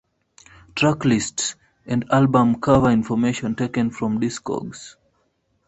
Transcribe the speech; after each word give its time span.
Track 0.75 1.05
list 1.05 1.53
and 1.85 2.11
album 2.11 2.59
cover 2.59 2.89
information 2.89 3.53
taken 3.53 3.91
from 3.91 4.19
Discogs. 4.19 4.95